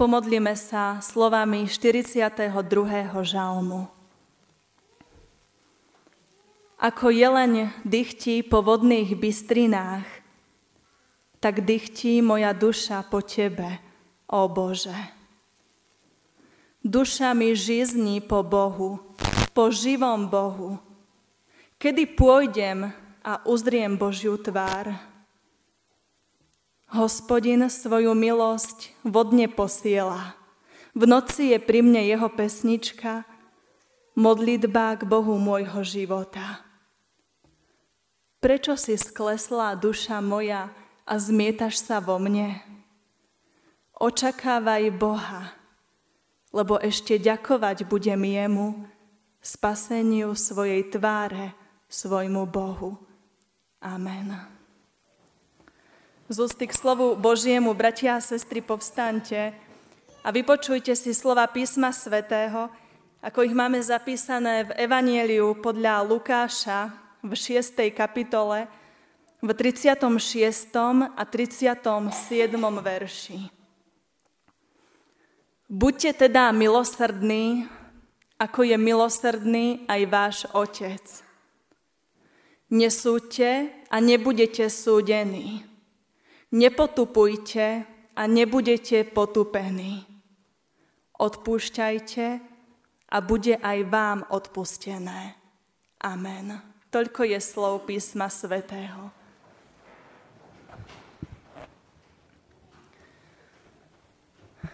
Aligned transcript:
Pomodlíme 0.00 0.56
sa 0.56 0.96
slovami 1.04 1.68
42. 1.68 2.32
žalmu. 3.20 3.84
Ako 6.80 7.12
jeleň 7.12 7.68
dychtí 7.84 8.40
po 8.40 8.64
vodných 8.64 9.12
bystrinách, 9.12 10.08
tak 11.36 11.68
dychtí 11.68 12.24
moja 12.24 12.56
duša 12.56 13.04
po 13.12 13.20
Tebe, 13.20 13.76
ó 14.24 14.48
Bože. 14.48 14.96
Duša 16.80 17.36
mi 17.36 17.52
žizní 17.52 18.24
po 18.24 18.40
Bohu, 18.40 19.04
po 19.52 19.68
živom 19.68 20.32
Bohu. 20.32 20.80
Kedy 21.76 22.16
pôjdem 22.16 22.88
a 23.20 23.44
uzriem 23.44 24.00
Božiu 24.00 24.40
tvár? 24.40 25.09
Hospodin 26.90 27.70
svoju 27.70 28.18
milosť 28.18 28.90
vodne 29.06 29.46
posiela. 29.46 30.34
V 30.90 31.06
noci 31.06 31.54
je 31.54 31.58
pri 31.62 31.86
mne 31.86 32.02
jeho 32.02 32.26
pesnička, 32.26 33.22
modlitba 34.18 34.98
k 34.98 35.06
Bohu 35.06 35.38
môjho 35.38 35.86
života. 35.86 36.66
Prečo 38.42 38.74
si 38.74 38.98
sklesla 38.98 39.78
duša 39.78 40.18
moja 40.18 40.74
a 41.06 41.14
zmietaš 41.14 41.78
sa 41.78 42.02
vo 42.02 42.18
mne? 42.18 42.58
Očakávaj 43.94 44.90
Boha, 44.90 45.54
lebo 46.50 46.74
ešte 46.82 47.22
ďakovať 47.22 47.86
budem 47.86 48.18
jemu, 48.18 48.82
spaseniu 49.38 50.34
svojej 50.34 50.90
tváre, 50.90 51.54
svojmu 51.86 52.50
Bohu. 52.50 52.98
Amen. 53.78 54.59
Z 56.30 56.38
ústy 56.38 56.70
k 56.70 56.78
slovu 56.78 57.18
Božiemu, 57.18 57.74
bratia 57.74 58.14
a 58.14 58.22
sestry, 58.22 58.62
povstante 58.62 59.50
a 60.22 60.30
vypočujte 60.30 60.94
si 60.94 61.10
slova 61.10 61.42
písma 61.50 61.90
svätého, 61.90 62.70
ako 63.18 63.42
ich 63.42 63.50
máme 63.50 63.82
zapísané 63.82 64.70
v 64.70 64.78
Evanieliu 64.78 65.58
podľa 65.58 66.06
Lukáša 66.06 66.94
v 67.26 67.34
6. 67.34 67.82
kapitole 67.90 68.70
v 69.42 69.50
36. 69.58 70.06
a 71.18 71.22
37. 71.26 72.06
verši. 72.78 73.50
Buďte 75.66 76.30
teda 76.30 76.54
milosrdní, 76.54 77.66
ako 78.38 78.70
je 78.70 78.76
milosrdný 78.78 79.82
aj 79.90 80.00
váš 80.06 80.36
Otec. 80.54 81.02
Nesúďte 82.70 83.74
a 83.90 83.98
nebudete 83.98 84.70
súdení. 84.70 85.69
Nepotupujte 86.50 87.86
a 88.18 88.22
nebudete 88.26 89.06
potupení. 89.06 90.02
Odpúšťajte 91.14 92.26
a 93.10 93.16
bude 93.22 93.54
aj 93.54 93.78
vám 93.86 94.26
odpustené. 94.34 95.38
Amen. 96.02 96.58
Toľko 96.90 97.22
je 97.22 97.38
slov 97.38 97.86
písma 97.86 98.26
svätého. 98.26 99.14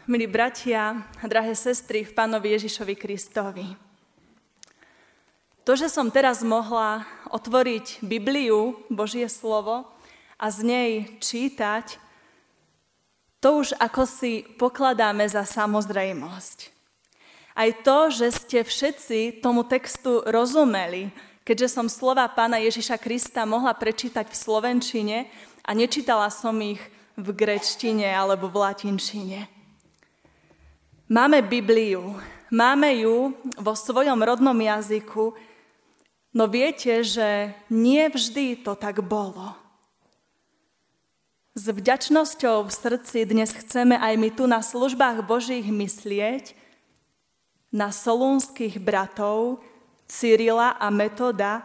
Milí 0.06 0.30
bratia 0.30 1.02
drahé 1.18 1.52
sestry 1.58 2.06
v 2.06 2.14
Pánovi 2.14 2.54
Ježišovi 2.54 2.94
Kristovi. 2.94 3.68
To, 5.66 5.74
že 5.74 5.90
som 5.90 6.14
teraz 6.14 6.46
mohla 6.46 7.02
otvoriť 7.26 8.06
Bibliu, 8.06 8.78
Božie 8.86 9.26
slovo, 9.26 9.95
a 10.36 10.46
z 10.52 10.58
nej 10.64 10.90
čítať, 11.20 11.96
to 13.40 13.62
už 13.64 13.76
ako 13.76 14.04
si 14.04 14.44
pokladáme 14.56 15.24
za 15.28 15.44
samozrejmosť. 15.44 16.72
Aj 17.56 17.70
to, 17.80 18.12
že 18.12 18.26
ste 18.36 18.58
všetci 18.60 19.40
tomu 19.40 19.64
textu 19.64 20.20
rozumeli, 20.28 21.08
keďže 21.40 21.72
som 21.72 21.88
slova 21.88 22.28
pána 22.28 22.60
Ježiša 22.60 23.00
Krista 23.00 23.48
mohla 23.48 23.72
prečítať 23.72 24.28
v 24.28 24.36
slovenčine 24.36 25.18
a 25.64 25.70
nečítala 25.72 26.28
som 26.28 26.52
ich 26.60 26.82
v 27.16 27.28
grečtine 27.32 28.12
alebo 28.12 28.52
v 28.52 28.60
latinčine. 28.60 29.40
Máme 31.08 31.40
Bibliu, 31.46 32.18
máme 32.52 32.92
ju 32.98 33.32
vo 33.56 33.72
svojom 33.72 34.20
rodnom 34.20 34.58
jazyku, 34.58 35.32
no 36.34 36.44
viete, 36.50 37.00
že 37.00 37.54
nie 37.72 38.04
vždy 38.10 38.66
to 38.66 38.76
tak 38.76 39.00
bolo. 39.00 39.65
S 41.56 41.72
vďačnosťou 41.72 42.68
v 42.68 42.70
srdci 42.70 43.24
dnes 43.24 43.48
chceme 43.48 43.96
aj 43.96 44.14
my 44.20 44.28
tu 44.28 44.44
na 44.44 44.60
službách 44.60 45.24
Božích 45.24 45.64
myslieť 45.64 46.52
na 47.72 47.88
solúnskych 47.88 48.76
bratov 48.76 49.64
Cyrila 50.04 50.76
a 50.76 50.92
Metoda, 50.92 51.64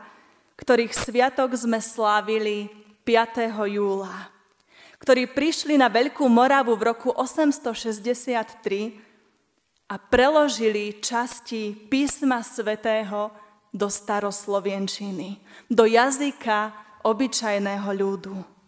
ktorých 0.56 0.96
sviatok 0.96 1.60
sme 1.60 1.84
slávili 1.84 2.72
5. 3.04 3.52
júla, 3.68 4.32
ktorí 5.04 5.28
prišli 5.28 5.76
na 5.76 5.92
Veľkú 5.92 6.24
Moravu 6.24 6.72
v 6.80 6.96
roku 6.96 7.12
863 7.12 8.96
a 9.92 10.00
preložili 10.00 11.04
časti 11.04 11.76
písma 11.92 12.40
svätého 12.48 13.28
do 13.76 13.92
staroslovenčiny, 13.92 15.36
do 15.68 15.84
jazyka 15.84 16.72
obyčajného 17.04 17.92
ľudu. 17.92 18.61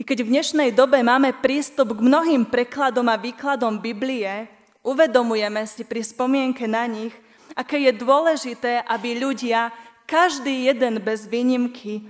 I 0.00 0.02
keď 0.02 0.24
v 0.24 0.32
dnešnej 0.32 0.70
dobe 0.72 0.96
máme 1.04 1.28
prístup 1.44 1.92
k 1.92 2.00
mnohým 2.00 2.48
prekladom 2.48 3.04
a 3.12 3.20
výkladom 3.20 3.84
Biblie, 3.84 4.48
uvedomujeme 4.80 5.60
si 5.68 5.84
pri 5.84 6.00
spomienke 6.00 6.64
na 6.64 6.88
nich, 6.88 7.12
aké 7.52 7.84
je 7.84 7.92
dôležité, 7.92 8.80
aby 8.88 9.20
ľudia, 9.20 9.68
každý 10.08 10.72
jeden 10.72 11.04
bez 11.04 11.28
výnimky, 11.28 12.08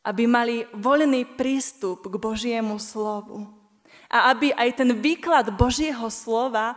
aby 0.00 0.24
mali 0.24 0.64
voľný 0.72 1.28
prístup 1.36 2.08
k 2.08 2.16
Božiemu 2.16 2.80
slovu. 2.80 3.52
A 4.08 4.32
aby 4.32 4.56
aj 4.56 4.80
ten 4.80 4.96
výklad 4.96 5.52
Božieho 5.52 6.08
slova 6.08 6.72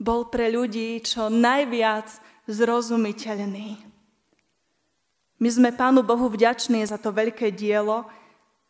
bol 0.00 0.32
pre 0.32 0.48
ľudí 0.48 0.96
čo 1.04 1.28
najviac 1.28 2.08
zrozumiteľný. 2.48 3.76
My 5.38 5.48
sme 5.52 5.76
Pánu 5.76 6.00
Bohu 6.00 6.32
vďační 6.32 6.88
za 6.88 6.96
to 6.96 7.12
veľké 7.12 7.52
dielo, 7.52 8.08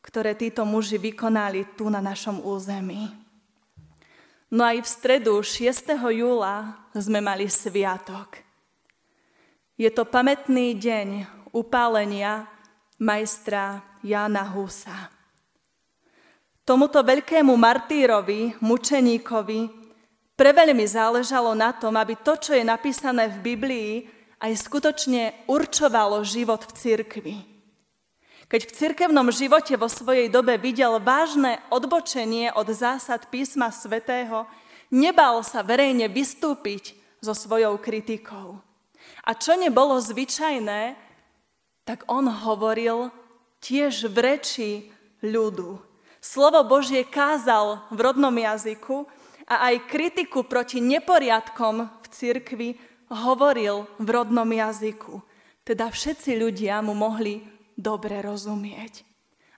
ktoré 0.08 0.32
títo 0.32 0.64
muži 0.64 0.96
vykonali 0.96 1.76
tu 1.76 1.92
na 1.92 2.00
našom 2.00 2.40
území. 2.40 3.12
No 4.48 4.64
aj 4.64 4.80
v 4.80 4.88
stredu 4.88 5.44
6. 5.44 5.92
júla 6.16 6.88
sme 6.96 7.20
mali 7.20 7.44
sviatok. 7.52 8.40
Je 9.76 9.92
to 9.92 10.08
pamätný 10.08 10.72
deň 10.72 11.28
upálenia 11.52 12.48
majstra 12.96 13.84
Jana 14.00 14.48
Husa. 14.48 15.12
Tomuto 16.64 17.04
veľkému 17.04 17.52
martýrovi, 17.52 18.56
mučeníkovi, 18.64 19.60
preveľmi 20.40 20.84
záležalo 20.88 21.52
na 21.52 21.76
tom, 21.76 21.92
aby 22.00 22.16
to, 22.16 22.40
čo 22.40 22.56
je 22.56 22.64
napísané 22.64 23.28
v 23.28 23.38
Biblii, 23.44 23.92
aj 24.40 24.52
skutočne 24.56 25.44
určovalo 25.52 26.24
život 26.24 26.64
v 26.64 26.72
cirkvi. 26.72 27.57
Keď 28.48 28.64
v 28.64 28.76
cirkevnom 28.80 29.28
živote 29.28 29.76
vo 29.76 29.92
svojej 29.92 30.32
dobe 30.32 30.56
videl 30.56 30.96
vážne 31.04 31.60
odbočenie 31.68 32.48
od 32.56 32.72
zásad 32.72 33.28
písma 33.28 33.68
svätého, 33.68 34.48
nebal 34.88 35.44
sa 35.44 35.60
verejne 35.60 36.08
vystúpiť 36.08 36.96
so 37.20 37.36
svojou 37.36 37.76
kritikou. 37.76 38.56
A 39.28 39.36
čo 39.36 39.52
nebolo 39.52 40.00
zvyčajné, 40.00 40.96
tak 41.84 42.08
on 42.08 42.24
hovoril 42.24 43.12
tiež 43.60 44.08
v 44.08 44.16
reči 44.16 44.70
ľudu. 45.20 45.76
Slovo 46.24 46.64
Božie 46.64 47.04
kázal 47.04 47.84
v 47.92 47.98
rodnom 48.00 48.32
jazyku 48.32 49.04
a 49.44 49.68
aj 49.68 49.92
kritiku 49.92 50.48
proti 50.48 50.80
neporiadkom 50.80 51.84
v 51.84 52.06
cirkvi 52.08 52.80
hovoril 53.12 53.84
v 54.00 54.08
rodnom 54.08 54.48
jazyku. 54.48 55.20
Teda 55.68 55.92
všetci 55.92 56.32
ľudia 56.40 56.80
mu 56.80 56.96
mohli 56.96 57.57
dobre 57.78 58.18
rozumieť. 58.18 59.06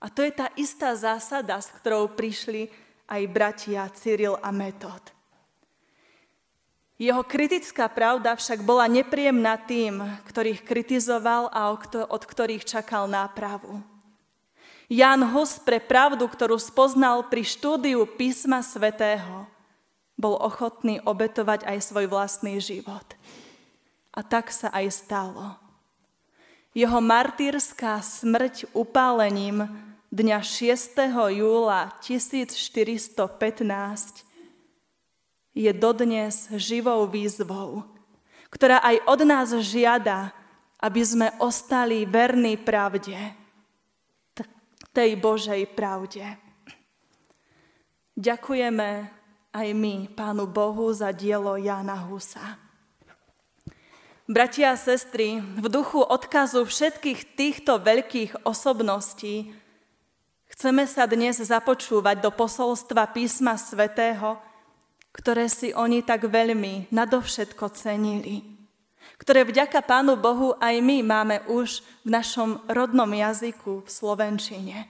A 0.04 0.12
to 0.12 0.20
je 0.20 0.32
tá 0.32 0.52
istá 0.60 0.92
zásada, 0.92 1.56
s 1.56 1.72
ktorou 1.72 2.12
prišli 2.12 2.68
aj 3.08 3.22
bratia 3.32 3.88
Cyril 3.96 4.36
a 4.44 4.52
Metod. 4.52 5.00
Jeho 7.00 7.24
kritická 7.24 7.88
pravda 7.88 8.36
však 8.36 8.60
bola 8.60 8.84
nepríjemná 8.84 9.56
tým, 9.56 10.04
ktorých 10.28 10.68
kritizoval 10.68 11.48
a 11.48 11.72
od 12.12 12.22
ktorých 12.28 12.68
čakal 12.68 13.08
nápravu. 13.08 13.80
Jan 14.90 15.24
Hus 15.32 15.56
pre 15.56 15.80
pravdu, 15.80 16.28
ktorú 16.28 16.60
spoznal 16.60 17.24
pri 17.32 17.40
štúdiu 17.46 18.04
písma 18.04 18.60
svätého, 18.60 19.48
bol 20.20 20.36
ochotný 20.36 21.00
obetovať 21.00 21.64
aj 21.64 21.78
svoj 21.80 22.04
vlastný 22.04 22.60
život. 22.60 23.16
A 24.12 24.20
tak 24.20 24.52
sa 24.52 24.68
aj 24.68 24.92
stalo. 24.92 25.56
Jeho 26.70 27.02
martýrská 27.02 27.98
smrť 27.98 28.70
upálením 28.78 29.66
dňa 30.14 30.38
6. 30.38 31.02
júla 31.34 31.98
1415 31.98 33.26
je 35.50 35.70
dodnes 35.74 36.34
živou 36.54 37.10
výzvou, 37.10 37.90
ktorá 38.54 38.78
aj 38.86 39.02
od 39.02 39.20
nás 39.26 39.50
žiada, 39.66 40.30
aby 40.78 41.02
sme 41.02 41.34
ostali 41.42 42.06
verní 42.06 42.54
pravde, 42.54 43.18
tej 44.94 45.18
Božej 45.18 45.66
pravde. 45.74 46.22
Ďakujeme 48.14 49.10
aj 49.50 49.68
my 49.74 50.06
Pánu 50.14 50.46
Bohu 50.46 50.86
za 50.94 51.10
dielo 51.10 51.58
Jana 51.58 51.98
Husa. 51.98 52.69
Bratia 54.30 54.70
a 54.70 54.78
sestry, 54.78 55.42
v 55.42 55.66
duchu 55.66 55.98
odkazu 55.98 56.62
všetkých 56.62 57.34
týchto 57.34 57.82
veľkých 57.82 58.46
osobností 58.46 59.50
chceme 60.54 60.86
sa 60.86 61.10
dnes 61.10 61.42
započúvať 61.42 62.22
do 62.22 62.30
posolstva 62.30 63.10
písma 63.10 63.58
svätého, 63.58 64.38
ktoré 65.10 65.50
si 65.50 65.74
oni 65.74 66.06
tak 66.06 66.30
veľmi 66.30 66.94
nadovšetko 66.94 67.74
cenili 67.74 68.46
ktoré 69.20 69.44
vďaka 69.44 69.84
Pánu 69.84 70.16
Bohu 70.16 70.56
aj 70.56 70.80
my 70.80 71.04
máme 71.04 71.44
už 71.44 71.84
v 72.06 72.08
našom 72.08 72.64
rodnom 72.72 73.10
jazyku 73.12 73.84
v 73.84 73.88
Slovenčine. 73.92 74.88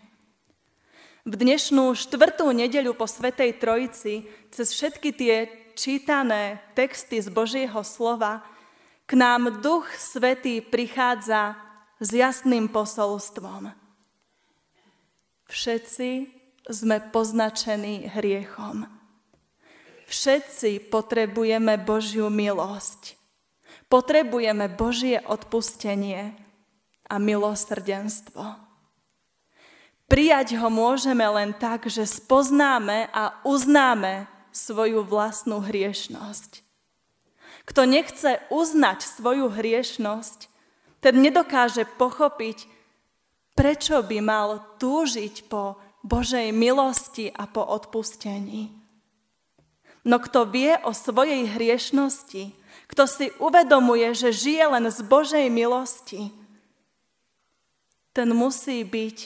V 1.27 1.35
dnešnú 1.35 1.99
štvrtú 1.99 2.47
nedeľu 2.55 2.95
po 2.95 3.11
Svetej 3.11 3.59
Trojici 3.59 4.31
cez 4.55 4.71
všetky 4.71 5.11
tie 5.11 5.51
čítané 5.75 6.63
texty 6.79 7.19
z 7.19 7.27
Božieho 7.27 7.83
slova 7.83 8.47
k 9.11 9.19
nám 9.19 9.59
Duch 9.59 9.91
Svetý 9.99 10.63
prichádza 10.63 11.59
s 11.99 12.15
jasným 12.15 12.71
posolstvom. 12.71 13.75
Všetci 15.51 16.11
sme 16.71 17.03
poznačení 17.11 18.07
hriechom. 18.07 18.87
Všetci 20.07 20.95
potrebujeme 20.95 21.75
Božiu 21.83 22.31
milosť. 22.31 23.19
Potrebujeme 23.91 24.71
Božie 24.71 25.19
odpustenie 25.27 26.39
a 27.11 27.19
milosrdenstvo. 27.19 28.47
Prijať 30.07 30.55
ho 30.55 30.71
môžeme 30.71 31.27
len 31.27 31.51
tak, 31.59 31.91
že 31.91 32.07
spoznáme 32.07 33.11
a 33.11 33.43
uznáme 33.43 34.31
svoju 34.55 35.03
vlastnú 35.03 35.59
hriešnosť. 35.59 36.70
Kto 37.71 37.87
nechce 37.87 38.43
uznať 38.51 39.07
svoju 39.07 39.55
hriešnosť, 39.55 40.51
ten 40.99 41.15
nedokáže 41.23 41.87
pochopiť, 41.87 42.67
prečo 43.55 44.03
by 44.03 44.19
mal 44.19 44.59
túžiť 44.83 45.47
po 45.47 45.79
Božej 46.03 46.51
milosti 46.51 47.31
a 47.31 47.47
po 47.47 47.63
odpustení. 47.63 48.75
No 50.03 50.19
kto 50.19 50.49
vie 50.49 50.75
o 50.83 50.91
svojej 50.97 51.47
hriešnosti, 51.47 52.57
kto 52.91 53.05
si 53.07 53.31
uvedomuje, 53.39 54.19
že 54.19 54.35
žije 54.35 54.65
len 54.67 54.91
z 54.91 55.01
Božej 55.07 55.47
milosti, 55.47 56.33
ten 58.11 58.35
musí 58.35 58.83
byť 58.83 59.19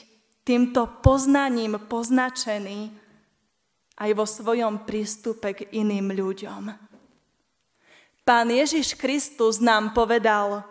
týmto 0.44 1.00
poznaním 1.00 1.80
poznačený 1.80 2.92
aj 3.96 4.10
vo 4.12 4.26
svojom 4.28 4.84
prístupe 4.84 5.56
k 5.56 5.72
iným 5.72 6.12
ľuďom. 6.12 6.93
Pán 8.24 8.48
Ježiš 8.48 8.96
Kristus 8.96 9.60
nám 9.60 9.92
povedal, 9.92 10.64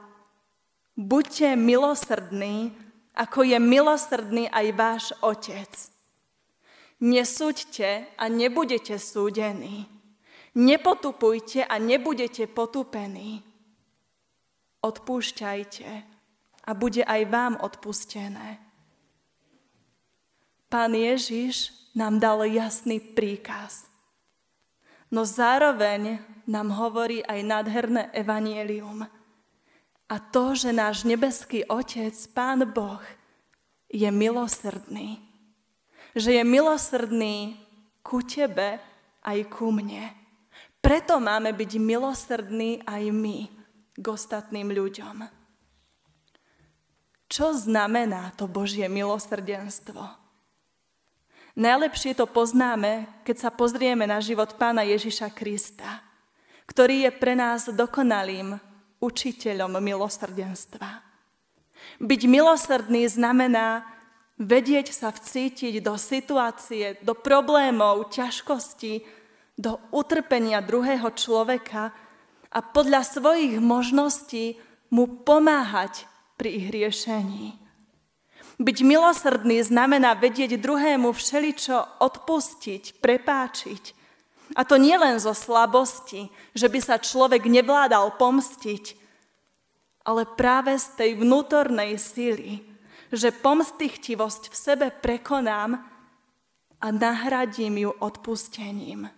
buďte 0.98 1.54
milosrdní, 1.54 2.74
ako 3.14 3.46
je 3.46 3.58
milosrdný 3.62 4.50
aj 4.50 4.68
váš 4.74 5.04
Otec. 5.22 5.70
Nesúďte 6.98 8.10
a 8.18 8.26
nebudete 8.26 8.98
súdení. 8.98 9.86
Nepotupujte 10.58 11.62
a 11.62 11.78
nebudete 11.78 12.50
potupení. 12.50 13.46
Odpúšťajte 14.82 15.90
a 16.66 16.72
bude 16.74 17.06
aj 17.06 17.22
vám 17.30 17.54
odpustené. 17.62 18.58
Pán 20.74 20.98
Ježiš 20.98 21.70
nám 21.94 22.18
dal 22.18 22.50
jasný 22.50 22.98
príkaz. 22.98 23.93
No 25.14 25.30
zároveň 25.30 26.18
nám 26.50 26.74
hovorí 26.74 27.22
aj 27.22 27.40
nádherné 27.46 28.10
evanielium. 28.18 29.06
A 30.10 30.16
to, 30.18 30.58
že 30.58 30.74
náš 30.74 31.06
nebeský 31.06 31.62
Otec, 31.70 32.18
Pán 32.34 32.66
Boh, 32.74 33.02
je 33.94 34.10
milosrdný. 34.10 35.22
Že 36.18 36.42
je 36.42 36.44
milosrdný 36.44 37.38
ku 38.02 38.26
tebe 38.26 38.82
aj 39.22 39.40
ku 39.54 39.70
mne. 39.70 40.10
Preto 40.82 41.22
máme 41.22 41.54
byť 41.54 41.72
milosrdní 41.78 42.82
aj 42.82 43.04
my 43.14 43.38
k 43.94 44.06
ostatným 44.10 44.74
ľuďom. 44.74 45.30
Čo 47.30 47.54
znamená 47.54 48.34
to 48.34 48.50
Božie 48.50 48.90
milosrdenstvo? 48.90 50.23
Najlepšie 51.54 52.18
to 52.18 52.26
poznáme, 52.26 53.06
keď 53.22 53.36
sa 53.38 53.50
pozrieme 53.54 54.10
na 54.10 54.18
život 54.18 54.58
pána 54.58 54.82
Ježiša 54.82 55.30
Krista, 55.38 56.02
ktorý 56.66 57.06
je 57.06 57.12
pre 57.14 57.38
nás 57.38 57.70
dokonalým 57.70 58.58
učiteľom 58.98 59.78
milosrdenstva. 59.78 60.90
Byť 62.02 62.22
milosrdný 62.26 63.06
znamená 63.06 63.86
vedieť 64.42 64.98
sa 64.98 65.14
vcítiť 65.14 65.78
do 65.78 65.94
situácie, 65.94 66.98
do 67.06 67.14
problémov, 67.14 68.10
ťažkostí, 68.10 69.06
do 69.54 69.78
utrpenia 69.94 70.58
druhého 70.66 71.14
človeka 71.14 71.94
a 72.50 72.60
podľa 72.66 73.06
svojich 73.06 73.62
možností 73.62 74.58
mu 74.90 75.22
pomáhať 75.22 76.10
pri 76.34 76.50
ich 76.50 76.68
riešení. 76.74 77.63
Byť 78.62 78.78
milosrdný 78.86 79.66
znamená 79.66 80.14
vedieť 80.14 80.62
druhému 80.62 81.10
všeličo 81.10 82.02
odpustiť, 82.02 83.02
prepáčiť. 83.02 83.84
A 84.54 84.62
to 84.62 84.78
nie 84.78 84.94
len 84.94 85.18
zo 85.18 85.34
slabosti, 85.34 86.30
že 86.54 86.70
by 86.70 86.80
sa 86.84 87.02
človek 87.02 87.50
nevládal 87.50 88.14
pomstiť, 88.22 88.94
ale 90.06 90.30
práve 90.30 90.78
z 90.78 90.88
tej 91.00 91.12
vnútornej 91.18 91.98
síly, 91.98 92.62
že 93.10 93.34
pomstichtivosť 93.34 94.54
v 94.54 94.56
sebe 94.56 94.88
prekonám 94.94 95.82
a 96.78 96.88
nahradím 96.92 97.90
ju 97.90 97.92
odpustením. 97.98 99.10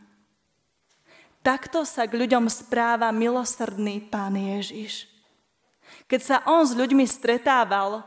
Takto 1.43 1.83
sa 1.83 2.07
k 2.07 2.17
ľuďom 2.17 2.47
správa 2.49 3.11
milosrdný 3.11 4.01
pán 4.07 4.33
Ježiš. 4.37 5.09
Keď 6.09 6.21
sa 6.21 6.37
on 6.45 6.65
s 6.65 6.73
ľuďmi 6.73 7.06
stretával, 7.06 8.06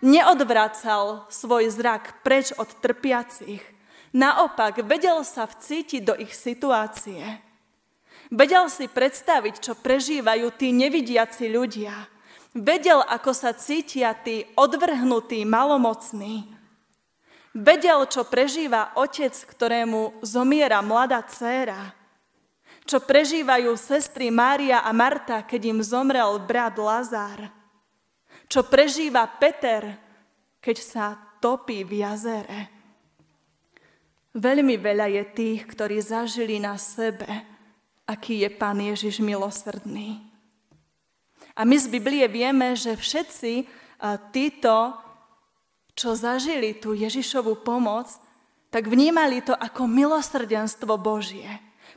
neodvracal 0.00 1.28
svoj 1.28 1.68
zrak 1.72 2.20
preč 2.24 2.52
od 2.56 2.68
trpiacich. 2.80 3.62
Naopak, 4.16 4.80
vedel 4.84 5.20
sa 5.24 5.44
vcítiť 5.44 6.02
do 6.04 6.14
ich 6.16 6.32
situácie. 6.32 7.20
Vedel 8.32 8.66
si 8.72 8.88
predstaviť, 8.90 9.54
čo 9.60 9.72
prežívajú 9.78 10.50
tí 10.56 10.72
nevidiaci 10.72 11.52
ľudia. 11.52 11.94
Vedel, 12.56 13.04
ako 13.04 13.30
sa 13.36 13.52
cítia 13.52 14.16
tí 14.16 14.48
odvrhnutí, 14.56 15.44
malomocní. 15.44 16.48
Vedel, 17.52 18.08
čo 18.08 18.24
prežíva 18.24 18.96
otec, 18.96 19.32
ktorému 19.32 20.24
zomiera 20.24 20.80
mladá 20.80 21.20
dcéra 21.24 21.96
čo 22.86 23.02
prežívajú 23.02 23.74
sestry 23.74 24.30
Mária 24.30 24.86
a 24.86 24.94
Marta, 24.94 25.42
keď 25.42 25.74
im 25.74 25.78
zomrel 25.82 26.38
brat 26.38 26.78
Lazár. 26.78 27.50
Čo 28.46 28.66
prežíva 28.66 29.26
Peter, 29.26 29.98
keď 30.62 30.76
sa 30.82 31.18
topí 31.42 31.82
v 31.86 32.02
jazere. 32.02 32.60
Veľmi 34.36 34.76
veľa 34.76 35.06
je 35.12 35.24
tých, 35.32 35.60
ktorí 35.64 36.02
zažili 36.02 36.58
na 36.58 36.74
sebe, 36.76 37.26
aký 38.06 38.42
je 38.46 38.50
Pán 38.52 38.78
Ježiš 38.82 39.22
milosrdný. 39.22 40.20
A 41.56 41.64
my 41.64 41.76
z 41.78 41.86
Biblie 41.88 42.26
vieme, 42.28 42.76
že 42.76 42.94
všetci 42.94 43.64
títo, 44.30 44.92
čo 45.96 46.12
zažili 46.12 46.76
tú 46.76 46.92
Ježišovú 46.92 47.64
pomoc, 47.64 48.12
tak 48.68 48.92
vnímali 48.92 49.40
to 49.40 49.56
ako 49.56 49.88
milosrdenstvo 49.88 51.00
Božie. 51.00 51.48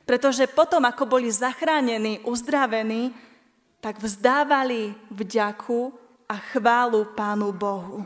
Pretože 0.07 0.47
potom, 0.47 0.87
ako 0.87 1.03
boli 1.05 1.27
zachránení, 1.27 2.23
uzdravení, 2.23 3.11
tak 3.83 3.99
vzdávali 3.99 4.95
vďaku 5.11 5.91
a 6.29 6.37
chválu 6.37 7.09
Pánu 7.17 7.49
Bohu. 7.49 8.05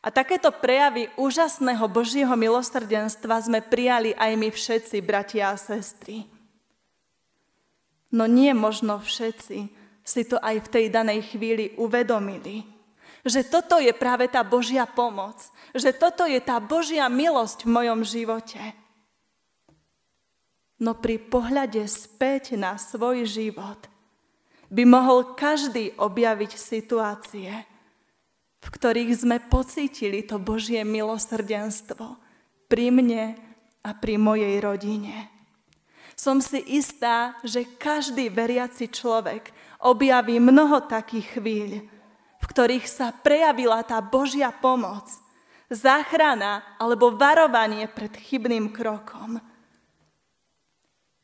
A 0.00 0.08
takéto 0.08 0.48
prejavy 0.48 1.12
úžasného 1.20 1.84
Božieho 1.84 2.32
milosrdenstva 2.32 3.36
sme 3.44 3.60
prijali 3.60 4.16
aj 4.16 4.32
my 4.32 4.48
všetci, 4.48 4.96
bratia 5.04 5.52
a 5.52 5.60
sestry. 5.60 6.24
No 8.08 8.24
nie 8.24 8.56
možno 8.56 8.96
všetci 8.96 9.68
si 10.00 10.22
to 10.24 10.40
aj 10.40 10.64
v 10.64 10.72
tej 10.72 10.86
danej 10.88 11.36
chvíli 11.36 11.76
uvedomili. 11.76 12.64
Že 13.28 13.52
toto 13.52 13.76
je 13.76 13.92
práve 13.92 14.24
tá 14.32 14.40
Božia 14.40 14.88
pomoc. 14.88 15.36
Že 15.76 15.92
toto 15.92 16.24
je 16.24 16.40
tá 16.40 16.56
Božia 16.56 17.04
milosť 17.12 17.68
v 17.68 17.70
mojom 17.76 18.00
živote. 18.00 18.58
no 20.80 20.96
pri 20.96 21.20
pohľade 21.20 21.84
späť 21.84 22.56
na 22.56 22.80
svoj 22.80 23.28
život 23.28 23.89
by 24.70 24.82
mohol 24.86 25.34
každý 25.34 25.92
objaviť 25.98 26.52
situácie, 26.54 27.50
v 28.60 28.68
ktorých 28.70 29.12
sme 29.26 29.36
pocítili 29.42 30.22
to 30.22 30.38
Božie 30.38 30.86
milosrdenstvo 30.86 32.14
pri 32.70 32.94
mne 32.94 33.34
a 33.82 33.90
pri 33.98 34.14
mojej 34.14 34.62
rodine. 34.62 35.26
Som 36.14 36.38
si 36.38 36.60
istá, 36.76 37.40
že 37.42 37.66
každý 37.80 38.28
veriaci 38.28 38.92
človek 38.92 39.50
objaví 39.80 40.36
mnoho 40.36 40.84
takých 40.84 41.40
chvíľ, 41.40 41.70
v 42.40 42.44
ktorých 42.44 42.86
sa 42.86 43.10
prejavila 43.10 43.80
tá 43.82 43.98
Božia 44.04 44.52
pomoc, 44.52 45.08
záchrana 45.72 46.76
alebo 46.76 47.16
varovanie 47.16 47.88
pred 47.88 48.12
chybným 48.12 48.68
krokom. 48.68 49.40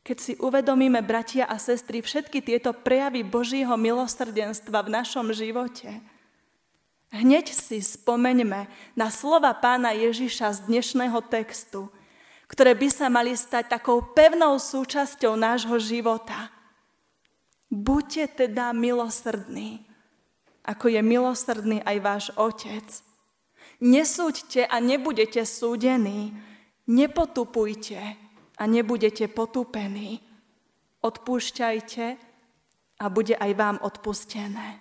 Keď 0.06 0.18
si 0.22 0.38
uvedomíme, 0.38 1.02
bratia 1.02 1.50
a 1.50 1.58
sestry, 1.58 1.98
všetky 1.98 2.38
tieto 2.38 2.70
prejavy 2.70 3.26
Božího 3.26 3.75
milosrdenstva 3.75 4.86
v 4.86 4.94
našom 4.94 5.34
živote, 5.34 5.98
hneď 7.10 7.50
si 7.50 7.82
spomeňme 7.82 8.70
na 8.94 9.08
slova 9.10 9.50
pána 9.58 9.90
Ježiša 9.90 10.62
z 10.62 10.70
dnešného 10.70 11.18
textu, 11.26 11.90
ktoré 12.46 12.78
by 12.78 12.86
sa 12.86 13.10
mali 13.10 13.34
stať 13.34 13.66
takou 13.66 13.98
pevnou 14.14 14.54
súčasťou 14.62 15.34
nášho 15.34 15.75
života. 15.82 16.54
Buďte 17.66 18.46
teda 18.46 18.70
milosrdní, 18.70 19.90
ako 20.62 20.86
je 20.86 21.02
milosrdný 21.02 21.82
aj 21.82 21.96
váš 21.98 22.25
Otec. 22.38 22.86
Nesúďte 23.82 24.70
a 24.70 24.78
nebudete 24.78 25.42
súdení, 25.42 26.30
nepotupujte, 26.86 28.22
a 28.56 28.62
nebudete 28.64 29.28
potúpení. 29.28 30.25
Odpúšťajte 31.04 32.04
a 32.98 33.04
bude 33.12 33.36
aj 33.36 33.52
vám 33.54 33.76
odpustené. 33.84 34.80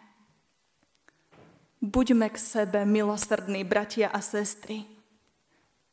Buďme 1.83 2.31
k 2.31 2.37
sebe 2.39 2.81
milosrdní, 2.87 3.61
bratia 3.67 4.09
a 4.09 4.23
sestry. 4.23 4.87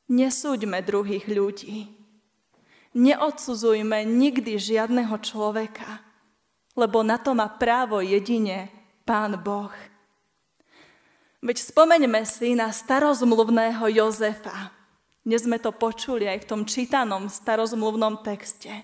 Nesúďme 0.08 0.80
druhých 0.80 1.28
ľudí. 1.28 1.90
Neodsudzujme 2.92 4.04
nikdy 4.04 4.56
žiadneho 4.56 5.16
človeka, 5.20 6.04
lebo 6.76 7.00
na 7.04 7.16
to 7.16 7.36
má 7.36 7.48
právo 7.48 8.00
jedine 8.00 8.68
Pán 9.04 9.36
Boh. 9.40 9.72
Veď 11.42 11.58
spomeňme 11.58 12.22
si 12.22 12.54
na 12.54 12.70
starozmluvného 12.70 13.82
Jozefa, 13.90 14.70
dnes 15.22 15.46
sme 15.46 15.54
to 15.62 15.70
počuli 15.70 16.26
aj 16.26 16.42
v 16.42 16.48
tom 16.50 16.62
čítanom 16.66 17.30
starozmluvnom 17.30 18.26
texte. 18.26 18.74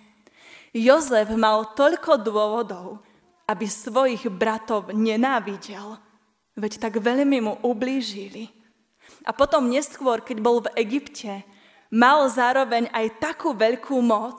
Jozef 0.71 1.35
mal 1.35 1.75
toľko 1.75 2.23
dôvodov, 2.23 3.03
aby 3.51 3.67
svojich 3.67 4.31
bratov 4.31 4.95
nenávidel, 4.95 5.99
veď 6.55 6.73
tak 6.79 7.03
veľmi 7.03 7.43
mu 7.43 7.59
ublížili. 7.67 8.55
A 9.27 9.35
potom 9.35 9.67
neskôr, 9.67 10.23
keď 10.23 10.39
bol 10.39 10.63
v 10.63 10.71
Egypte, 10.79 11.43
mal 11.91 12.23
zároveň 12.31 12.87
aj 12.95 13.19
takú 13.19 13.51
veľkú 13.51 13.99
moc, 13.99 14.39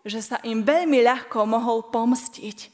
že 0.00 0.24
sa 0.24 0.40
im 0.48 0.64
veľmi 0.64 1.04
ľahko 1.04 1.44
mohol 1.44 1.92
pomstiť. 1.92 2.72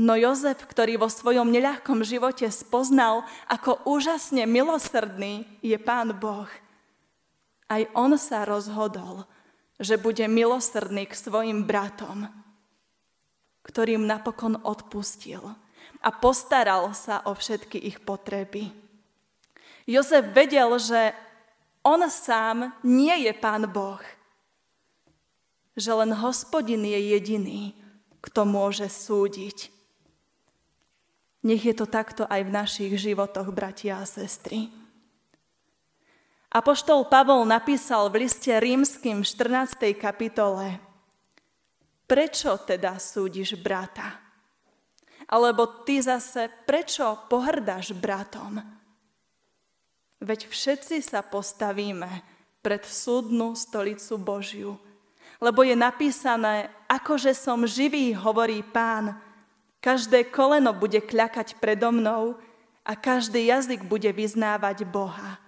No 0.00 0.16
Jozef, 0.16 0.64
ktorý 0.64 0.96
vo 0.96 1.12
svojom 1.12 1.52
neľahkom 1.52 2.00
živote 2.00 2.48
spoznal, 2.48 3.28
ako 3.44 3.84
úžasne 3.84 4.48
milosrdný 4.48 5.44
je 5.60 5.76
Pán 5.76 6.16
Boh– 6.16 6.48
aj 7.70 7.86
on 7.94 8.18
sa 8.18 8.42
rozhodol, 8.42 9.24
že 9.78 9.96
bude 9.96 10.26
milosrdný 10.26 11.06
k 11.06 11.14
svojim 11.14 11.64
bratom, 11.64 12.26
ktorým 13.62 14.04
napokon 14.04 14.58
odpustil 14.66 15.54
a 16.02 16.08
postaral 16.10 16.90
sa 16.92 17.22
o 17.24 17.32
všetky 17.32 17.78
ich 17.78 18.02
potreby. 18.02 18.74
Jozef 19.86 20.34
vedel, 20.34 20.68
že 20.82 21.14
on 21.80 22.04
sám 22.10 22.76
nie 22.84 23.24
je 23.24 23.32
pán 23.32 23.64
Boh, 23.70 24.02
že 25.78 25.94
len 25.94 26.12
hospodin 26.12 26.84
je 26.84 27.00
jediný, 27.16 27.72
kto 28.20 28.44
môže 28.44 28.84
súdiť. 28.90 29.72
Nech 31.40 31.64
je 31.64 31.72
to 31.72 31.88
takto 31.88 32.28
aj 32.28 32.44
v 32.44 32.52
našich 32.52 32.92
životoch, 33.00 33.48
bratia 33.48 33.96
a 33.96 34.04
sestry. 34.04 34.68
Apoštol 36.50 37.06
Pavol 37.06 37.46
napísal 37.46 38.10
v 38.10 38.26
liste 38.26 38.50
rímským 38.50 39.22
v 39.22 39.26
14. 39.62 39.94
kapitole 39.94 40.82
Prečo 42.10 42.58
teda 42.66 42.98
súdiš 42.98 43.54
brata? 43.54 44.18
Alebo 45.30 45.86
ty 45.86 46.02
zase, 46.02 46.50
prečo 46.66 47.06
pohrdáš 47.30 47.94
bratom? 47.94 48.58
Veď 50.18 50.50
všetci 50.50 50.98
sa 50.98 51.22
postavíme 51.22 52.10
pred 52.66 52.82
súdnu 52.82 53.54
stolicu 53.54 54.18
Božiu. 54.18 54.74
Lebo 55.38 55.62
je 55.62 55.78
napísané, 55.78 56.66
akože 56.90 57.30
som 57.30 57.62
živý, 57.62 58.10
hovorí 58.10 58.66
pán, 58.66 59.14
každé 59.78 60.26
koleno 60.34 60.74
bude 60.74 60.98
kľakať 60.98 61.62
predo 61.62 61.94
mnou 61.94 62.34
a 62.82 62.98
každý 62.98 63.46
jazyk 63.54 63.86
bude 63.86 64.10
vyznávať 64.10 64.82
Boha 64.82 65.38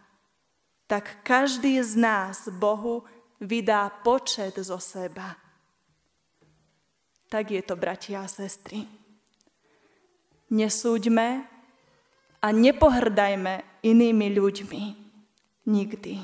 tak 0.92 1.25
každý 1.25 1.80
z 1.80 1.96
nás 1.96 2.52
Bohu 2.52 3.00
vydá 3.40 3.88
počet 4.04 4.61
zo 4.61 4.76
seba. 4.76 5.40
Tak 7.32 7.49
je 7.49 7.64
to, 7.64 7.80
bratia 7.80 8.20
a 8.20 8.28
sestry. 8.28 8.84
Nesúďme 10.52 11.49
a 12.44 12.49
nepohrdajme 12.52 13.80
inými 13.80 14.37
ľuďmi. 14.37 14.84
Nikdy. 15.64 16.14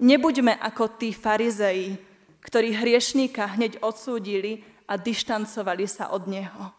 Nebuďme 0.00 0.56
ako 0.56 0.96
tí 0.96 1.12
farizeji, 1.12 2.00
ktorí 2.40 2.72
hriešníka 2.72 3.52
hneď 3.60 3.84
odsúdili 3.84 4.64
a 4.88 4.96
dištancovali 4.96 5.84
sa 5.84 6.08
od 6.16 6.24
neho. 6.24 6.72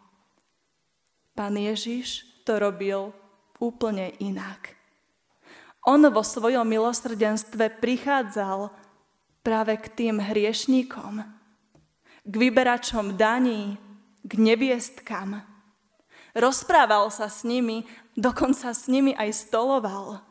Pán 1.37 1.53
Ježiš 1.53 2.25
to 2.49 2.57
robil 2.57 3.13
úplne 3.61 4.09
inak. 4.17 4.78
On 5.89 6.05
vo 6.13 6.21
svojom 6.21 6.69
milosrdenstve 6.69 7.81
prichádzal 7.81 8.69
práve 9.41 9.73
k 9.81 9.85
tým 9.89 10.21
hriešníkom, 10.21 11.25
k 12.29 12.33
vyberačom 12.37 13.17
daní, 13.17 13.73
k 14.21 14.31
neviestkam. 14.37 15.41
Rozprával 16.37 17.09
sa 17.09 17.25
s 17.25 17.41
nimi, 17.41 17.89
dokonca 18.13 18.69
s 18.69 18.85
nimi 18.85 19.17
aj 19.17 19.49
stoloval. 19.49 20.21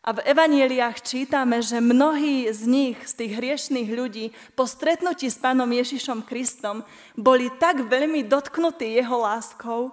A 0.00 0.16
v 0.16 0.24
evanieliách 0.24 1.04
čítame, 1.04 1.60
že 1.60 1.84
mnohí 1.84 2.48
z 2.48 2.64
nich, 2.64 2.96
z 3.04 3.12
tých 3.20 3.32
hriešných 3.36 3.90
ľudí, 3.92 4.32
po 4.56 4.64
stretnutí 4.64 5.28
s 5.28 5.36
pánom 5.36 5.68
Ježišom 5.68 6.24
Kristom, 6.24 6.88
boli 7.12 7.52
tak 7.60 7.84
veľmi 7.84 8.24
dotknutí 8.24 8.96
jeho 8.96 9.28
láskou, 9.28 9.92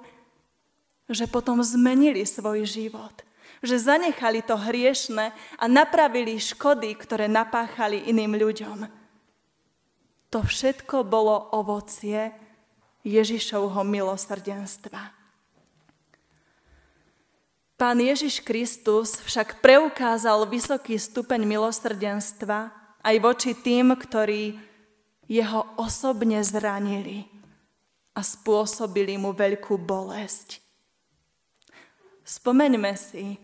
že 1.11 1.27
potom 1.27 1.59
zmenili 1.59 2.23
svoj 2.23 2.63
život 2.63 3.25
že 3.63 3.79
zanechali 3.79 4.43
to 4.43 4.57
hriešne 4.57 5.31
a 5.59 5.65
napravili 5.69 6.39
škody, 6.39 6.95
ktoré 6.95 7.29
napáchali 7.29 8.07
iným 8.09 8.35
ľuďom. 8.35 8.79
To 10.33 10.39
všetko 10.43 11.07
bolo 11.07 11.55
ovocie 11.55 12.35
Ježišovho 13.05 13.85
milosrdenstva. 13.85 15.13
Pán 17.75 17.99
Ježiš 17.99 18.39
Kristus 18.39 19.19
však 19.19 19.59
preukázal 19.59 20.47
vysoký 20.47 20.95
stupeň 20.95 21.43
milosrdenstva 21.43 22.71
aj 23.03 23.15
voči 23.19 23.51
tým, 23.51 23.91
ktorí 23.93 24.55
jeho 25.27 25.67
osobne 25.75 26.39
zranili 26.39 27.27
a 28.15 28.23
spôsobili 28.23 29.19
mu 29.19 29.35
veľkú 29.35 29.75
bolesť. 29.75 30.63
Spomeňme 32.25 32.95
si, 32.97 33.37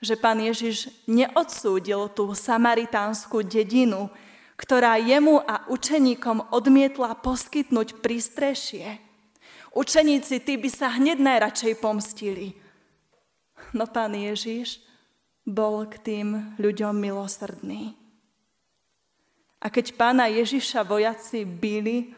že 0.00 0.16
pán 0.16 0.40
Ježiš 0.40 0.88
neodsúdil 1.04 2.08
tú 2.16 2.32
samaritánsku 2.32 3.44
dedinu, 3.44 4.08
ktorá 4.56 4.96
jemu 4.96 5.40
a 5.44 5.64
učeníkom 5.68 6.52
odmietla 6.52 7.16
poskytnúť 7.20 8.00
prístrešie. 8.00 9.00
Učeníci 9.72 10.40
tí 10.40 10.56
by 10.56 10.68
sa 10.72 10.92
hneď 10.96 11.20
najradšej 11.20 11.74
pomstili. 11.78 12.56
No 13.76 13.86
pán 13.86 14.16
Ježiš 14.16 14.82
bol 15.44 15.86
k 15.88 15.96
tým 16.00 16.28
ľuďom 16.56 16.96
milosrdný. 16.96 17.96
A 19.60 19.68
keď 19.68 19.92
pána 19.92 20.24
Ježiša 20.32 20.80
vojaci 20.88 21.44
byli, 21.44 22.16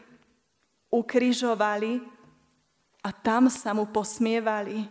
ukrižovali 0.87 1.99
a 3.03 3.09
tam 3.11 3.51
sa 3.51 3.75
mu 3.75 3.83
posmievali, 3.91 4.87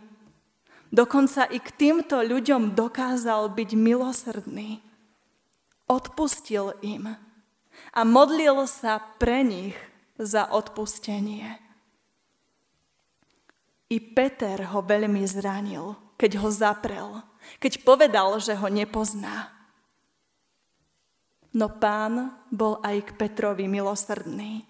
Dokonca 0.93 1.49
i 1.49 1.57
k 1.57 1.73
týmto 1.73 2.21
ľuďom 2.21 2.77
dokázal 2.77 3.49
byť 3.49 3.69
milosrdný. 3.73 4.77
Odpustil 5.89 6.77
im. 6.85 7.17
a 7.97 8.05
modlil 8.05 8.69
sa 8.69 9.01
pre 9.17 9.41
nich 9.41 9.73
za 10.21 10.45
odpustenie. 10.53 11.57
I 13.89 13.97
Peter 13.97 14.69
ho 14.69 14.85
veľmi 14.85 15.25
zranil, 15.25 15.97
keď 16.17 16.31
ho 16.41 16.49
zaprel, 16.53 17.09
keď 17.57 17.81
povedal, 17.81 18.37
že 18.37 18.53
ho 18.53 18.69
nepozná. 18.69 19.49
No 21.53 21.69
pán 21.69 22.37
bol 22.49 22.77
aj 22.85 23.09
k 23.09 23.17
Petrovi 23.17 23.65
milosrdný 23.69 24.65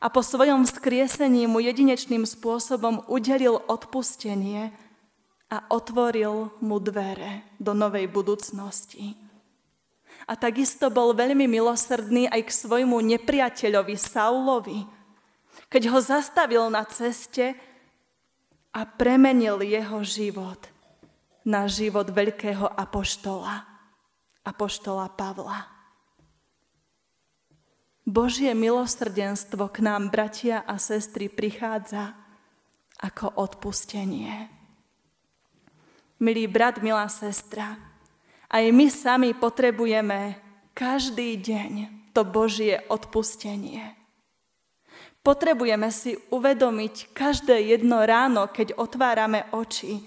a 0.00 0.08
po 0.08 0.20
svojom 0.20 0.64
vzkriesení 0.64 1.44
mu 1.48 1.60
jedinečným 1.60 2.24
spôsobom 2.28 3.04
udelil 3.08 3.60
odpustenie 3.68 4.72
a 5.52 5.68
otvoril 5.68 6.48
mu 6.64 6.80
dvere 6.80 7.44
do 7.60 7.76
novej 7.76 8.08
budúcnosti. 8.08 9.12
A 10.24 10.32
takisto 10.32 10.88
bol 10.88 11.12
veľmi 11.12 11.44
milosrdný 11.44 12.32
aj 12.32 12.48
k 12.48 12.50
svojmu 12.56 12.96
nepriateľovi 13.04 13.96
Saulovi, 14.00 14.80
keď 15.68 15.92
ho 15.92 16.00
zastavil 16.00 16.72
na 16.72 16.88
ceste 16.88 17.52
a 18.72 18.80
premenil 18.88 19.60
jeho 19.60 20.00
život 20.00 20.72
na 21.44 21.68
život 21.68 22.08
veľkého 22.08 22.64
apoštola, 22.64 23.66
apoštola 24.46 25.10
Pavla. 25.12 25.68
Božie 28.06 28.50
milosrdenstvo 28.54 29.68
k 29.68 29.84
nám, 29.84 30.08
bratia 30.08 30.64
a 30.64 30.78
sestry, 30.78 31.28
prichádza 31.28 32.14
ako 32.98 33.36
odpustenie. 33.36 34.61
Milý 36.22 36.46
brat, 36.46 36.78
milá 36.78 37.10
sestra, 37.10 37.74
aj 38.46 38.70
my 38.70 38.86
sami 38.86 39.34
potrebujeme 39.34 40.38
každý 40.70 41.34
deň 41.34 41.72
to 42.14 42.22
Božie 42.22 42.78
odpustenie. 42.86 43.98
Potrebujeme 45.26 45.90
si 45.90 46.14
uvedomiť 46.30 47.10
každé 47.10 47.74
jedno 47.74 48.06
ráno, 48.06 48.46
keď 48.46 48.78
otvárame 48.78 49.50
oči. 49.50 50.02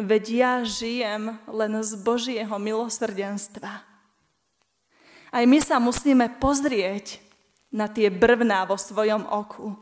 Veď 0.00 0.24
ja 0.32 0.52
žijem 0.64 1.36
len 1.44 1.72
z 1.84 1.92
Božieho 2.00 2.56
milosrdenstva. 2.56 3.84
Aj 5.32 5.44
my 5.44 5.58
sa 5.60 5.76
musíme 5.76 6.28
pozrieť 6.40 7.20
na 7.68 7.84
tie 7.88 8.08
brvná 8.08 8.64
vo 8.64 8.80
svojom 8.80 9.28
oku. 9.28 9.76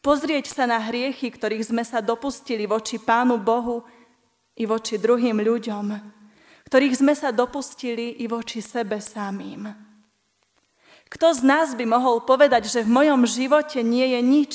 Pozrieť 0.00 0.52
sa 0.52 0.64
na 0.64 0.80
hriechy, 0.80 1.28
ktorých 1.28 1.68
sme 1.68 1.84
sa 1.84 2.00
dopustili 2.00 2.64
voči 2.64 2.96
Pánu 2.96 3.36
Bohu 3.36 3.84
i 4.60 4.68
voči 4.68 5.00
druhým 5.00 5.40
ľuďom, 5.40 5.86
ktorých 6.68 7.00
sme 7.00 7.16
sa 7.16 7.32
dopustili 7.32 8.20
i 8.20 8.28
voči 8.28 8.60
sebe 8.60 9.00
samým. 9.00 9.72
Kto 11.10 11.34
z 11.34 11.42
nás 11.42 11.74
by 11.74 11.88
mohol 11.88 12.22
povedať, 12.22 12.70
že 12.70 12.86
v 12.86 12.94
mojom 12.94 13.26
živote 13.26 13.82
nie 13.82 14.14
je 14.14 14.20
nič, 14.20 14.52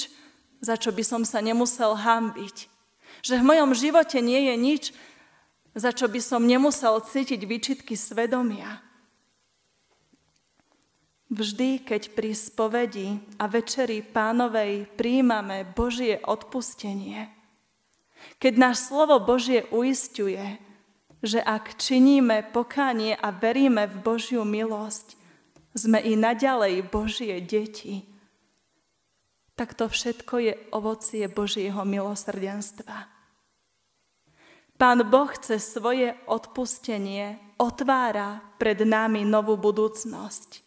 za 0.64 0.80
čo 0.80 0.96
by 0.96 1.04
som 1.04 1.28
sa 1.28 1.44
nemusel 1.44 2.00
hambiť? 2.00 2.72
Že 3.26 3.36
v 3.42 3.48
mojom 3.52 3.72
živote 3.76 4.24
nie 4.24 4.48
je 4.48 4.56
nič, 4.56 4.84
za 5.76 5.92
čo 5.92 6.08
by 6.08 6.24
som 6.24 6.48
nemusel 6.48 7.04
cítiť 7.04 7.42
výčitky 7.44 8.00
svedomia. 8.00 8.80
Vždy, 11.28 11.84
keď 11.84 12.16
pri 12.16 12.32
spovedi 12.32 13.20
a 13.36 13.52
večeri 13.52 14.00
pánovej 14.00 14.88
príjmame 14.96 15.68
Božie 15.68 16.24
odpustenie, 16.24 17.35
keď 18.38 18.54
náš 18.60 18.90
slovo 18.92 19.18
Božie 19.22 19.66
uistuje, 19.74 20.42
že 21.26 21.42
ak 21.42 21.82
činíme 21.82 22.46
pokánie 22.54 23.18
a 23.18 23.34
veríme 23.34 23.90
v 23.90 23.98
Božiu 24.02 24.46
milosť, 24.46 25.18
sme 25.76 26.00
i 26.00 26.16
naďalej 26.16 26.88
Božie 26.88 27.42
deti, 27.44 28.08
tak 29.56 29.76
to 29.76 29.88
všetko 29.88 30.36
je 30.40 30.54
ovocie 30.72 31.26
Božieho 31.32 31.84
milosrdenstva. 31.84 33.08
Pán 34.76 35.00
Boh 35.08 35.32
cez 35.40 35.64
svoje 35.64 36.12
odpustenie 36.28 37.40
otvára 37.56 38.44
pred 38.60 38.84
nami 38.84 39.24
novú 39.24 39.56
budúcnosť. 39.56 40.60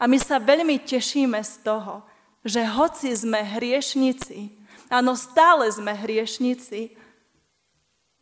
A 0.00 0.08
my 0.08 0.16
sa 0.16 0.40
veľmi 0.40 0.80
tešíme 0.80 1.36
z 1.44 1.54
toho, 1.60 2.04
že 2.40 2.64
hoci 2.64 3.12
sme 3.12 3.44
hriešnici, 3.44 4.56
áno, 4.90 5.18
stále 5.18 5.66
sme 5.70 5.94
hriešnici, 5.94 6.94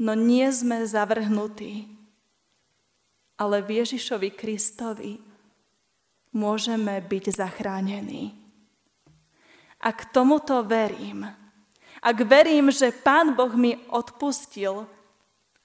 no 0.00 0.16
nie 0.16 0.48
sme 0.50 0.84
zavrhnutí, 0.84 1.86
ale 3.38 3.62
v 3.62 3.82
Ježišovi 3.82 4.30
Kristovi 4.34 5.18
môžeme 6.34 6.98
byť 6.98 7.24
zachránení. 7.34 8.34
Ak 9.78 10.10
tomuto 10.10 10.64
verím, 10.64 11.28
ak 12.04 12.18
verím, 12.24 12.68
že 12.68 12.92
Pán 12.92 13.32
Boh 13.32 13.52
mi 13.56 13.76
odpustil 13.88 14.84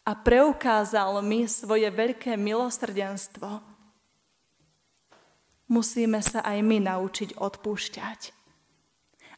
a 0.08 0.12
preukázal 0.16 1.20
mi 1.20 1.48
svoje 1.48 1.88
veľké 1.92 2.40
milosrdenstvo, 2.40 3.60
musíme 5.68 6.20
sa 6.24 6.42
aj 6.44 6.58
my 6.64 6.78
naučiť 6.84 7.38
odpúšťať 7.38 8.39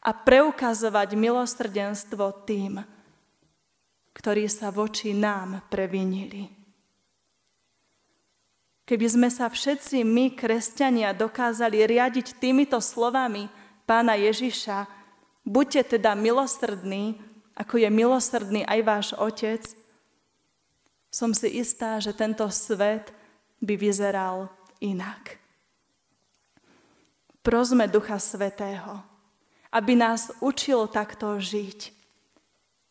a 0.02 0.10
preukazovať 0.10 1.14
milosrdenstvo 1.14 2.42
tým, 2.42 2.82
ktorí 4.12 4.50
sa 4.50 4.74
voči 4.74 5.14
nám 5.14 5.62
previnili. 5.70 6.50
Keby 8.82 9.06
sme 9.06 9.28
sa 9.30 9.46
všetci 9.46 10.02
my, 10.02 10.34
kresťania, 10.34 11.14
dokázali 11.14 11.86
riadiť 11.86 12.36
týmito 12.42 12.82
slovami 12.82 13.46
pána 13.86 14.18
Ježiša, 14.18 14.90
buďte 15.46 15.96
teda 15.96 16.18
milosrdní, 16.18 17.22
ako 17.54 17.78
je 17.78 17.88
milosrdný 17.88 18.66
aj 18.66 18.80
váš 18.82 19.08
Otec, 19.14 19.62
som 21.12 21.30
si 21.30 21.62
istá, 21.62 22.00
že 22.02 22.10
tento 22.16 22.42
svet 22.50 23.14
by 23.62 23.78
vyzeral 23.78 24.50
inak. 24.82 25.38
Prosme 27.44 27.86
Ducha 27.86 28.18
Svetého, 28.18 29.11
aby 29.72 29.96
nás 29.96 30.28
učil 30.44 30.84
takto 30.92 31.40
žiť, 31.40 31.90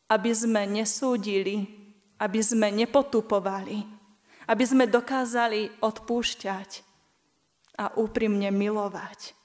aby 0.09 0.31
sme 0.33 0.65
nesúdili, 0.65 1.69
aby 2.17 2.41
sme 2.41 2.73
nepotupovali, 2.73 3.85
aby 4.49 4.63
sme 4.65 4.89
dokázali 4.89 5.69
odpúšťať 5.79 6.69
a 7.77 7.93
úprimne 7.95 8.49
milovať. 8.49 9.37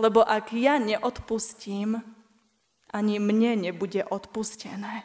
Lebo 0.00 0.24
ak 0.24 0.56
ja 0.56 0.80
neodpustím, 0.80 2.00
ani 2.92 3.16
mne 3.20 3.68
nebude 3.68 4.04
odpustené. 4.04 5.04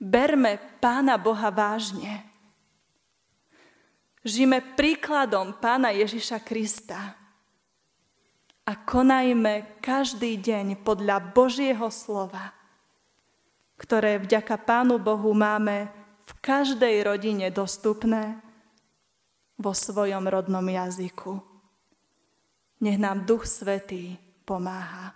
Berme 0.00 0.58
Pána 0.80 1.20
Boha 1.20 1.52
vážne. 1.52 2.26
Žime 4.24 4.74
príkladom 4.74 5.56
Pána 5.60 5.92
Ježiša 5.94 6.40
Krista 6.42 7.21
a 8.62 8.72
konajme 8.78 9.82
každý 9.82 10.38
deň 10.38 10.86
podľa 10.86 11.18
Božieho 11.34 11.90
slova, 11.90 12.54
ktoré 13.74 14.22
vďaka 14.22 14.54
Pánu 14.62 15.02
Bohu 15.02 15.34
máme 15.34 15.90
v 16.22 16.32
každej 16.38 17.02
rodine 17.02 17.50
dostupné 17.50 18.38
vo 19.58 19.74
svojom 19.74 20.22
rodnom 20.30 20.62
jazyku. 20.62 21.42
Nech 22.82 22.98
nám 22.98 23.26
Duch 23.26 23.46
Svetý 23.46 24.18
pomáha. 24.46 25.14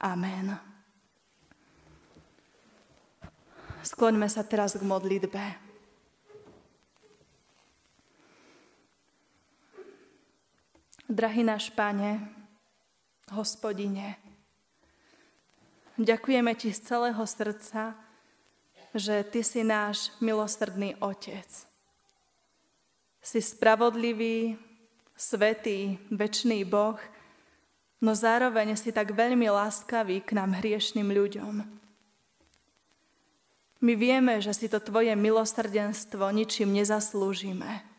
Amen. 0.00 0.56
Skloňme 3.84 4.28
sa 4.32 4.40
teraz 4.44 4.76
k 4.76 4.84
modlitbe. 4.84 5.44
Drahý 11.04 11.44
náš 11.44 11.68
Pane, 11.68 12.33
Hospodine, 13.34 14.14
ďakujeme 15.98 16.54
Ti 16.54 16.70
z 16.70 16.80
celého 16.80 17.24
srdca, 17.26 17.98
že 18.94 19.26
Ty 19.26 19.40
si 19.42 19.66
náš 19.66 20.14
milosrdný 20.22 20.94
Otec. 21.02 21.50
Si 23.18 23.40
spravodlivý, 23.42 24.54
svetý, 25.18 25.98
večný 26.14 26.62
Boh, 26.62 26.98
no 27.98 28.14
zároveň 28.14 28.78
si 28.78 28.94
tak 28.94 29.10
veľmi 29.10 29.50
láskavý 29.50 30.22
k 30.22 30.38
nám 30.38 30.58
hriešným 30.62 31.10
ľuďom. 31.10 31.54
My 33.84 33.92
vieme, 34.00 34.40
že 34.40 34.56
si 34.56 34.66
to 34.70 34.80
Tvoje 34.80 35.12
milosrdenstvo 35.12 36.24
ničím 36.32 36.72
nezaslúžime. 36.72 37.93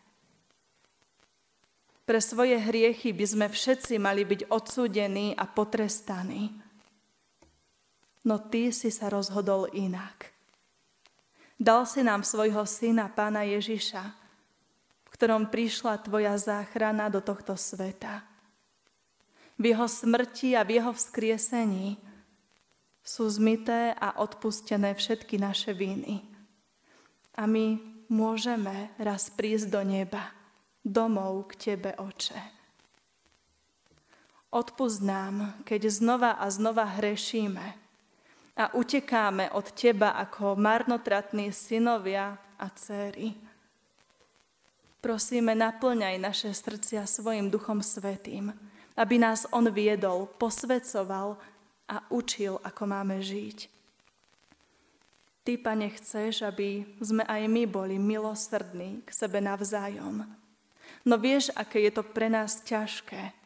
Pre 2.06 2.22
svoje 2.22 2.62
hriechy 2.62 3.10
by 3.18 3.26
sme 3.26 3.48
všetci 3.50 3.98
mali 3.98 4.22
byť 4.22 4.54
odsúdení 4.54 5.34
a 5.34 5.50
potrestaní. 5.50 6.54
No 8.26 8.38
Ty 8.38 8.70
si 8.70 8.94
sa 8.94 9.10
rozhodol 9.10 9.74
inak. 9.74 10.30
Dal 11.58 11.90
si 11.90 12.06
nám 12.06 12.22
svojho 12.22 12.62
syna, 12.70 13.10
pána 13.10 13.42
Ježiša, 13.42 14.04
v 15.02 15.10
ktorom 15.10 15.50
prišla 15.50 15.98
Tvoja 16.06 16.38
záchrana 16.38 17.10
do 17.10 17.26
tohto 17.26 17.58
sveta. 17.58 18.22
V 19.58 19.74
Jeho 19.74 19.88
smrti 19.90 20.54
a 20.54 20.62
v 20.62 20.78
Jeho 20.78 20.92
vzkriesení 20.94 21.98
sú 23.02 23.26
zmité 23.30 23.98
a 23.98 24.22
odpustené 24.22 24.94
všetky 24.94 25.42
naše 25.42 25.72
viny. 25.72 26.22
A 27.34 27.50
my 27.50 27.78
môžeme 28.12 28.92
raz 29.00 29.32
prísť 29.32 29.74
do 29.74 29.82
neba, 29.86 30.36
domov 30.86 31.50
k 31.50 31.74
Tebe, 31.74 31.98
Oče. 31.98 32.38
Odpust 34.54 35.02
keď 35.66 35.82
znova 35.90 36.38
a 36.38 36.46
znova 36.48 36.86
hrešíme 36.86 37.66
a 38.56 38.72
utekáme 38.72 39.52
od 39.52 39.68
Teba 39.76 40.16
ako 40.16 40.56
marnotratní 40.56 41.52
synovia 41.52 42.40
a 42.56 42.72
céry. 42.72 43.36
Prosíme, 45.04 45.52
naplňaj 45.58 46.16
naše 46.22 46.50
srdcia 46.56 47.04
svojim 47.04 47.52
Duchom 47.52 47.84
Svetým, 47.84 48.56
aby 48.96 49.20
nás 49.20 49.44
On 49.52 49.68
viedol, 49.68 50.30
posvedcoval 50.40 51.36
a 51.92 52.02
učil, 52.10 52.58
ako 52.64 52.84
máme 52.88 53.20
žiť. 53.20 53.70
Ty, 55.46 55.62
Pane, 55.62 55.94
chceš, 55.94 56.42
aby 56.42 56.82
sme 56.98 57.22
aj 57.22 57.46
my 57.46 57.70
boli 57.70 58.02
milosrdní 58.02 59.06
k 59.06 59.10
sebe 59.14 59.38
navzájom. 59.38 60.45
No 61.06 61.22
vieš, 61.22 61.54
aké 61.54 61.86
je 61.86 61.92
to 61.94 62.02
pre 62.02 62.28
nás 62.28 62.66
ťažké, 62.66 63.46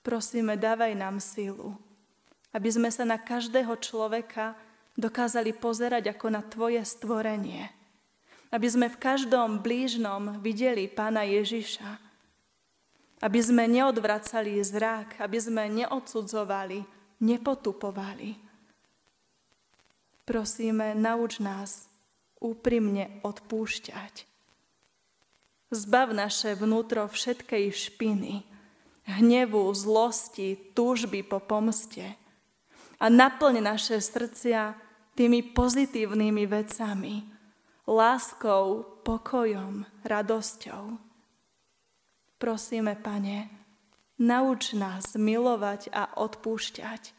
Prosíme, 0.00 0.56
dávaj 0.56 0.96
nám 0.96 1.20
sílu, 1.20 1.76
aby 2.56 2.72
sme 2.72 2.88
sa 2.88 3.04
na 3.04 3.20
každého 3.20 3.76
človeka 3.76 4.56
dokázali 4.96 5.52
pozerať 5.52 6.16
ako 6.16 6.26
na 6.32 6.40
Tvoje 6.40 6.80
stvorenie. 6.88 7.68
Aby 8.50 8.66
sme 8.66 8.86
v 8.88 8.96
každom 8.96 9.60
blížnom 9.60 10.40
videli 10.40 10.88
Pána 10.88 11.28
Ježiša. 11.28 12.00
Aby 13.20 13.40
sme 13.44 13.68
neodvracali 13.68 14.56
zrak, 14.64 15.20
aby 15.20 15.36
sme 15.36 15.68
neodsudzovali, 15.68 16.80
nepotupovali. 17.20 18.40
Prosíme, 20.24 20.96
nauč 20.96 21.44
nás 21.44 21.92
úprimne 22.40 23.20
odpúšťať. 23.20 24.29
Zbav 25.70 26.10
naše 26.10 26.58
vnútro 26.58 27.06
všetkej 27.06 27.70
špiny, 27.70 28.42
hnevu, 29.06 29.70
zlosti, 29.70 30.58
túžby 30.74 31.22
po 31.22 31.38
pomste. 31.38 32.18
A 32.98 33.06
naplň 33.06 33.62
naše 33.62 34.02
srdcia 34.02 34.74
tými 35.14 35.46
pozitívnymi 35.54 36.44
vecami, 36.50 37.22
láskou, 37.86 38.82
pokojom, 39.06 39.86
radosťou. 40.02 40.98
Prosíme, 42.42 42.98
Pane, 42.98 43.46
nauč 44.18 44.74
nás 44.74 45.14
milovať 45.14 45.94
a 45.94 46.18
odpúšťať, 46.18 47.14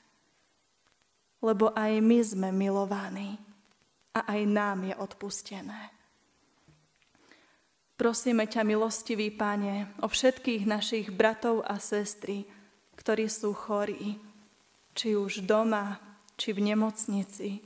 lebo 1.40 1.72
aj 1.72 1.92
my 2.04 2.20
sme 2.20 2.50
milovaní 2.52 3.40
a 4.12 4.28
aj 4.28 4.42
nám 4.44 4.92
je 4.92 4.94
odpustené. 5.00 6.01
Prosíme 8.02 8.50
ťa, 8.50 8.66
milostivý 8.66 9.30
Pane, 9.30 9.94
o 10.02 10.10
všetkých 10.10 10.66
našich 10.66 11.14
bratov 11.14 11.62
a 11.62 11.78
sestry, 11.78 12.50
ktorí 12.98 13.30
sú 13.30 13.54
chorí, 13.54 14.18
či 14.98 15.14
už 15.14 15.46
doma, 15.46 16.02
či 16.34 16.50
v 16.50 16.74
nemocnici. 16.74 17.62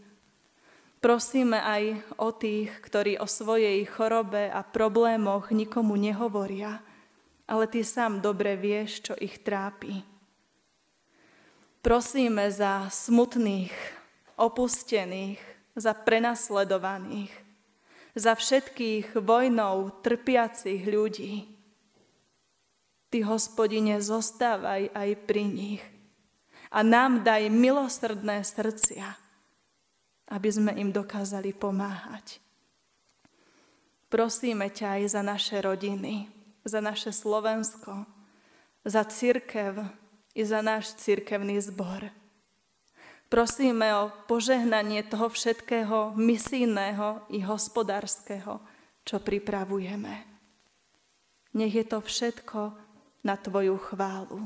Prosíme 0.99 1.63
aj 1.63 1.83
o 2.19 2.35
tých, 2.35 2.67
ktorí 2.83 3.15
o 3.15 3.23
svojej 3.23 3.79
chorobe 3.87 4.51
a 4.51 4.59
problémoch 4.59 5.55
nikomu 5.55 5.95
nehovoria, 5.95 6.83
ale 7.47 7.71
ty 7.71 7.87
sám 7.87 8.19
dobre 8.19 8.59
vieš, 8.59 9.07
čo 9.07 9.13
ich 9.15 9.39
trápi. 9.39 10.03
Prosíme 11.79 12.51
za 12.51 12.91
smutných, 12.91 13.71
opustených, 14.35 15.39
za 15.79 15.95
prenasledovaných, 15.95 17.44
za 18.15 18.33
všetkých 18.33 19.19
vojnou 19.19 19.91
trpiacich 19.99 20.87
ľudí. 20.87 21.51
Ty, 23.11 23.19
hospodine, 23.27 23.99
zostávaj 23.99 24.89
aj 24.95 25.09
pri 25.27 25.43
nich 25.45 25.83
a 26.71 26.83
nám 26.83 27.23
daj 27.23 27.51
milosrdné 27.51 28.43
srdcia, 28.43 29.15
aby 30.31 30.49
sme 30.49 30.71
im 30.79 30.89
dokázali 30.89 31.51
pomáhať. 31.55 32.39
Prosíme 34.09 34.71
ťa 34.71 34.99
aj 34.99 35.03
za 35.11 35.21
naše 35.21 35.59
rodiny, 35.59 36.31
za 36.63 36.79
naše 36.79 37.11
Slovensko, 37.11 38.07
za 38.87 39.03
církev 39.03 39.85
i 40.35 40.41
za 40.43 40.63
náš 40.63 40.95
církevný 40.99 41.59
zbor. 41.59 42.11
Prosíme 43.25 43.89
o 43.97 44.13
požehnanie 44.29 45.01
toho 45.05 45.33
všetkého 45.33 46.13
misijného 46.13 47.25
i 47.33 47.41
hospodárskeho, 47.41 48.61
čo 49.01 49.17
pripravujeme. 49.17 50.13
Nech 51.55 51.73
je 51.73 51.85
to 51.87 52.03
všetko 52.03 52.75
na 53.25 53.35
Tvoju 53.39 53.75
chválu. 53.81 54.45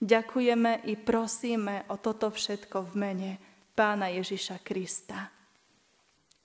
Ďakujeme 0.00 0.88
i 0.88 0.96
prosíme 0.96 1.84
o 1.92 1.96
toto 2.00 2.32
všetko 2.32 2.88
v 2.88 2.92
mene 2.96 3.30
Pána 3.76 4.12
Ježiša 4.12 4.60
Krista. 4.64 5.28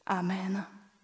Amen. 0.07 0.74